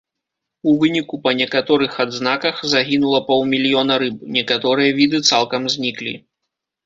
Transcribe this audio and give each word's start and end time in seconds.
У 0.69 0.71
выніку 0.83 1.15
па 1.25 1.31
некаторых 1.41 1.97
адзнаках 2.05 2.55
загінула 2.73 3.19
паўмільёна 3.29 3.93
рыб, 4.05 4.15
некаторыя 4.37 4.89
віды 5.01 5.17
цалкам 5.33 5.61
зніклі. 5.75 6.13